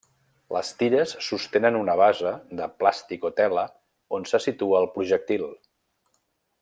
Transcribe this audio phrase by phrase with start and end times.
[0.55, 3.67] Les tires sostenen una base de plàstic o tela
[4.19, 5.47] on se situa el projectil.